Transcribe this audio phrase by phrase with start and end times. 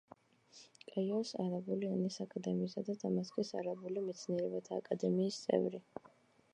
[0.91, 5.89] კაიროს არაბული ენის აკადემიისა და დამასკის არაბული მეცნიერებათა აკადემიის წევრი.